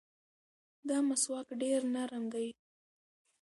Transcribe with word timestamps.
دا 0.87 0.97
مسواک 1.07 1.47
ډېر 1.61 1.79
نرم 1.93 2.23
دی. 2.33 2.47